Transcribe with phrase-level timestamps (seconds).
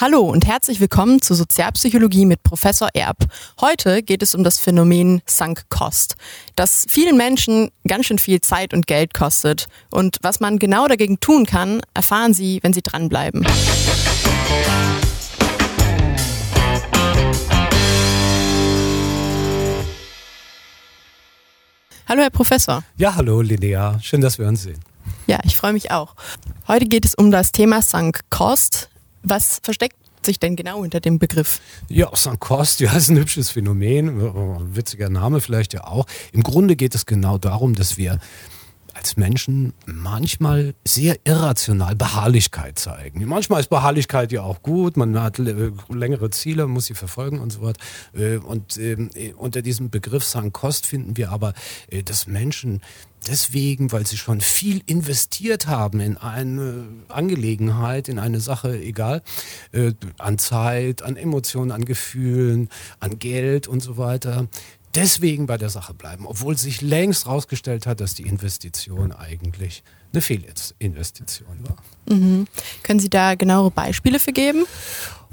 [0.00, 3.16] Hallo und herzlich willkommen zu Sozialpsychologie mit Professor Erb.
[3.60, 6.14] Heute geht es um das Phänomen Sunk Cost,
[6.54, 9.66] das vielen Menschen ganz schön viel Zeit und Geld kostet.
[9.90, 13.44] Und was man genau dagegen tun kann, erfahren Sie, wenn Sie dranbleiben.
[22.06, 22.84] Hallo, Herr Professor.
[22.98, 23.98] Ja, hallo, Linnea.
[24.00, 24.78] Schön, dass wir uns sehen.
[25.26, 26.14] Ja, ich freue mich auch.
[26.68, 28.87] Heute geht es um das Thema Sunk Cost.
[29.22, 31.60] Was versteckt sich denn genau hinter dem Begriff?
[31.88, 36.06] Ja, Sunk Cost, ja, ist ein hübsches Phänomen, witziger Name vielleicht ja auch.
[36.32, 38.18] Im Grunde geht es genau darum, dass wir
[38.98, 43.24] als Menschen manchmal sehr irrational Beharrlichkeit zeigen.
[43.26, 47.62] Manchmal ist Beharrlichkeit ja auch gut, man hat längere Ziele, muss sie verfolgen und so
[47.62, 47.80] weiter.
[48.12, 51.54] Äh, und ähm, äh, unter diesem Begriff Sunk Cost finden wir aber,
[51.90, 52.80] äh, dass Menschen
[53.26, 59.22] deswegen, weil sie schon viel investiert haben in eine Angelegenheit, in eine Sache, egal,
[59.70, 62.68] äh, an Zeit, an Emotionen, an Gefühlen,
[62.98, 64.48] an Geld und so weiter,
[64.98, 69.82] deswegen bei der Sache bleiben, obwohl sich längst herausgestellt hat, dass die Investition eigentlich
[70.12, 71.76] eine Fehlinvestition war.
[72.08, 72.46] Mhm.
[72.82, 74.64] Können Sie da genauere Beispiele für geben?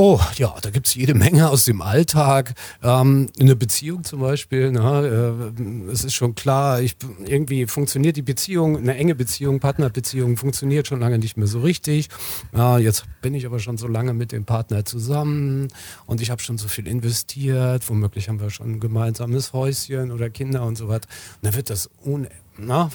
[0.00, 2.54] Oh, ja, da gibt's jede Menge aus dem Alltag.
[2.84, 6.94] Ähm, eine Beziehung zum Beispiel, ne, äh, es ist schon klar, ich,
[7.26, 12.10] irgendwie funktioniert die Beziehung, eine enge Beziehung, Partnerbeziehung funktioniert schon lange nicht mehr so richtig.
[12.54, 15.66] Ja, jetzt bin ich aber schon so lange mit dem Partner zusammen
[16.06, 20.30] und ich habe schon so viel investiert, womöglich haben wir schon ein gemeinsames Häuschen oder
[20.30, 20.86] Kinder und so.
[20.86, 21.08] Und
[21.42, 22.88] dann wird das un na,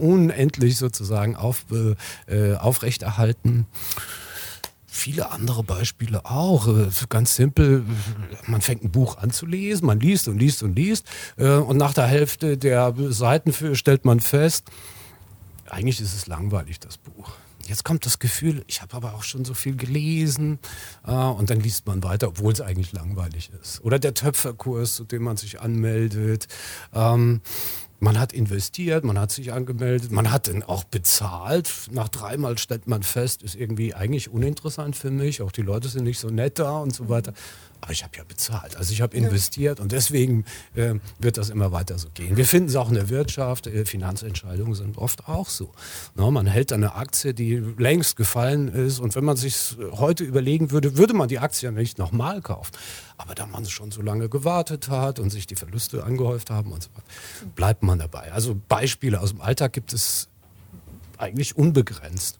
[0.00, 1.64] unendlich sozusagen auf,
[2.26, 3.66] äh, aufrechterhalten
[4.92, 6.68] viele andere Beispiele auch.
[6.68, 7.84] Äh, ganz simpel,
[8.46, 11.06] man fängt ein Buch an zu lesen, man liest und liest und liest
[11.38, 14.70] äh, und nach der Hälfte der Seiten stellt man fest,
[15.68, 17.32] eigentlich ist es langweilig, das Buch.
[17.66, 20.58] Jetzt kommt das Gefühl, ich habe aber auch schon so viel gelesen
[21.06, 23.82] äh, und dann liest man weiter, obwohl es eigentlich langweilig ist.
[23.84, 26.48] Oder der Töpferkurs, zu dem man sich anmeldet.
[26.94, 27.40] Ähm,
[28.02, 31.70] man hat investiert, man hat sich angemeldet, man hat dann auch bezahlt.
[31.92, 35.40] Nach dreimal stellt man fest, ist irgendwie eigentlich uninteressant für mich.
[35.40, 37.32] Auch die Leute sind nicht so nett da und so weiter.
[37.80, 40.44] Aber ich habe ja bezahlt, also ich habe investiert und deswegen
[40.76, 42.36] äh, wird das immer weiter so gehen.
[42.36, 45.72] Wir finden es auch in der Wirtschaft, äh, Finanzentscheidungen sind oft auch so.
[46.14, 50.70] No, man hält eine Aktie, die längst gefallen ist und wenn man sich heute überlegen
[50.70, 52.72] würde, würde man die Aktie nicht nochmal kaufen.
[53.16, 56.82] Aber da man schon so lange gewartet hat und sich die Verluste angehäuft haben und
[56.82, 58.32] so weiter, bleibt man dabei.
[58.32, 60.28] Also Beispiele aus dem Alltag gibt es
[61.18, 62.38] eigentlich unbegrenzt.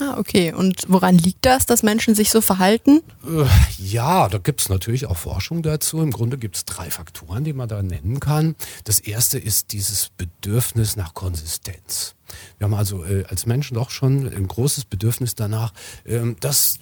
[0.00, 0.52] Ah, okay.
[0.52, 3.00] Und woran liegt das, dass Menschen sich so verhalten?
[3.24, 3.46] Äh,
[3.78, 6.00] ja, da gibt es natürlich auch Forschung dazu.
[6.02, 8.56] Im Grunde gibt es drei Faktoren, die man da nennen kann.
[8.84, 12.14] Das erste ist dieses Bedürfnis nach Konsistenz.
[12.58, 15.72] Wir haben also äh, als Menschen doch schon ein großes Bedürfnis danach,
[16.04, 16.78] äh, dass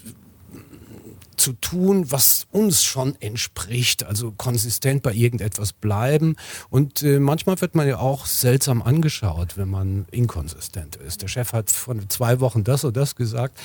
[1.43, 6.37] zu tun, was uns schon entspricht, also konsistent bei irgendetwas bleiben.
[6.71, 11.23] Und äh, manchmal wird man ja auch seltsam angeschaut, wenn man inkonsistent ist.
[11.23, 13.59] Der Chef hat von zwei Wochen das oder das gesagt,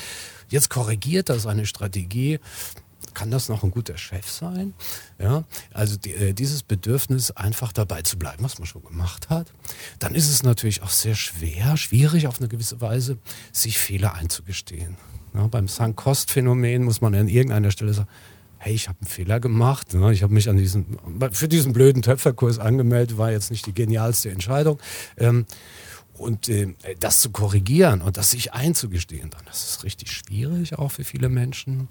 [0.48, 2.40] jetzt korrigiert er seine Strategie
[3.14, 4.74] kann das noch ein guter Chef sein?
[5.18, 9.52] Ja, also die, äh, dieses Bedürfnis, einfach dabei zu bleiben, was man schon gemacht hat.
[9.98, 13.18] Dann ist es natürlich auch sehr schwer, schwierig auf eine gewisse Weise,
[13.52, 14.96] sich Fehler einzugestehen.
[15.38, 18.08] Ja, beim Sunk-Cost-Phänomen muss man an irgendeiner Stelle sagen,
[18.58, 19.94] hey, ich habe einen Fehler gemacht.
[19.94, 20.12] Ne?
[20.12, 20.98] Ich habe mich an diesen,
[21.30, 24.80] für diesen blöden Töpferkurs angemeldet, war jetzt nicht die genialste Entscheidung.
[25.16, 25.46] Ähm,
[26.14, 30.90] und äh, das zu korrigieren und das sich einzugestehen, dann das ist richtig schwierig auch
[30.90, 31.86] für viele Menschen.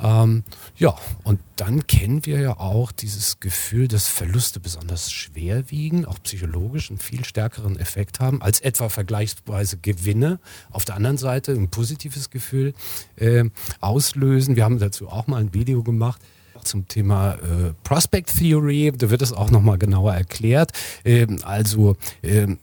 [0.00, 0.44] Ähm,
[0.76, 0.94] ja,
[1.24, 6.90] und dann kennen wir ja auch dieses Gefühl, dass Verluste besonders schwer wiegen, auch psychologisch
[6.90, 10.38] einen viel stärkeren Effekt haben, als etwa vergleichsweise Gewinne
[10.70, 12.74] auf der anderen Seite ein positives Gefühl
[13.16, 13.44] äh,
[13.80, 14.56] auslösen.
[14.56, 16.20] Wir haben dazu auch mal ein Video gemacht
[16.64, 18.92] zum Thema äh, Prospect Theory.
[18.96, 20.72] Da wird es auch nochmal genauer erklärt.
[21.04, 22.58] Ähm, also ähm,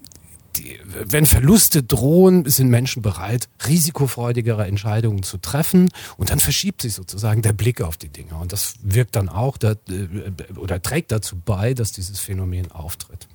[0.55, 6.93] die, wenn Verluste drohen, sind Menschen bereit, risikofreudigere Entscheidungen zu treffen und dann verschiebt sich
[6.93, 11.11] sozusagen der Blick auf die Dinge und das wirkt dann auch da, äh, oder trägt
[11.11, 13.27] dazu bei, dass dieses Phänomen auftritt.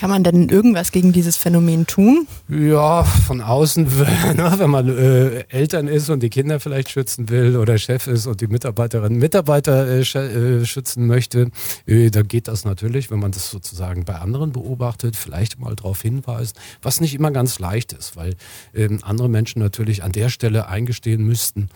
[0.00, 2.26] Kann man denn irgendwas gegen dieses Phänomen tun?
[2.48, 3.84] Ja, von außen,
[4.34, 8.26] ne, wenn man äh, Eltern ist und die Kinder vielleicht schützen will oder Chef ist
[8.26, 11.50] und die Mitarbeiterinnen und Mitarbeiter äh, äh, schützen möchte,
[11.84, 16.00] äh, dann geht das natürlich, wenn man das sozusagen bei anderen beobachtet, vielleicht mal darauf
[16.00, 18.36] hinweist, was nicht immer ganz leicht ist, weil
[18.74, 21.68] ähm, andere Menschen natürlich an der Stelle eingestehen müssten,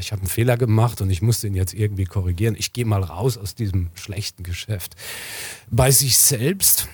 [0.00, 2.56] ich habe einen Fehler gemacht und ich muss den jetzt irgendwie korrigieren.
[2.58, 4.96] Ich gehe mal raus aus diesem schlechten Geschäft.
[5.70, 6.88] Bei sich selbst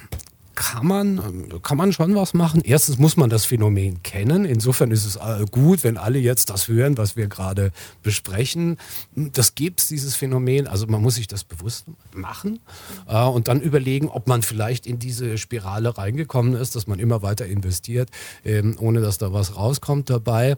[0.59, 2.61] kann man, kann man schon was machen.
[2.65, 4.45] Erstens muss man das Phänomen kennen.
[4.45, 7.71] Insofern ist es äh, gut, wenn alle jetzt das hören, was wir gerade
[8.03, 8.77] besprechen.
[9.15, 10.67] Das gibt es, dieses Phänomen.
[10.67, 12.59] Also man muss sich das bewusst machen
[13.07, 17.23] äh, und dann überlegen, ob man vielleicht in diese Spirale reingekommen ist, dass man immer
[17.23, 18.11] weiter investiert,
[18.45, 20.57] ähm, ohne dass da was rauskommt dabei.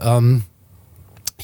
[0.00, 0.42] Ähm,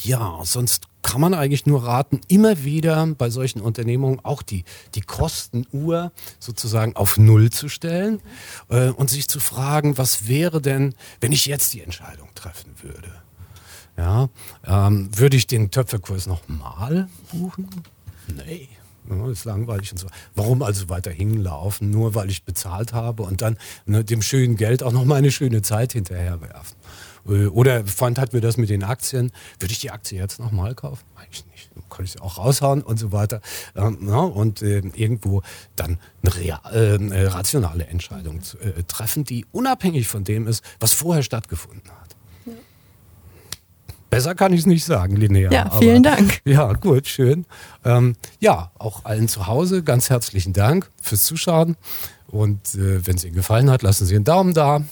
[0.00, 5.00] ja, sonst kann man eigentlich nur raten, immer wieder bei solchen Unternehmungen auch die, die
[5.00, 8.20] Kostenuhr sozusagen auf Null zu stellen
[8.68, 13.12] äh, und sich zu fragen, was wäre denn, wenn ich jetzt die Entscheidung treffen würde?
[13.96, 14.28] Ja,
[14.64, 17.68] ähm, würde ich den Töpferkurs nochmal buchen?
[18.28, 18.68] Nee.
[19.10, 20.06] Ja, ist langweilig und so.
[20.34, 24.82] Warum also weiter hinlaufen, nur weil ich bezahlt habe und dann ne, dem schönen Geld
[24.82, 26.76] auch noch mal eine schöne Zeit hinterherwerfen?
[27.26, 29.32] Äh, oder Freund hat mir das mit den Aktien.
[29.58, 31.04] Würde ich die Aktie jetzt nochmal kaufen?
[31.16, 31.70] Eigentlich nicht.
[31.74, 33.40] Dann kann ich sie auch raushauen und so weiter.
[33.74, 35.42] Ähm, ja, und äh, irgendwo
[35.76, 40.64] dann eine, real, äh, eine rationale Entscheidung zu, äh, treffen, die unabhängig von dem ist,
[40.80, 42.11] was vorher stattgefunden hat.
[44.12, 45.50] Besser kann ich es nicht sagen, linear.
[45.50, 46.42] Ja, vielen aber, Dank.
[46.44, 47.46] Ja, gut, schön.
[47.82, 51.76] Ähm, ja, auch allen zu Hause ganz herzlichen Dank fürs Zuschauen.
[52.28, 54.82] Und äh, wenn es Ihnen gefallen hat, lassen Sie einen Daumen da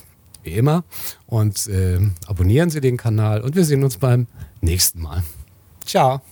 [0.42, 0.84] wie immer.
[1.26, 4.26] Und äh, abonnieren Sie den Kanal und wir sehen uns beim
[4.62, 5.22] nächsten Mal.
[5.84, 6.22] Ciao.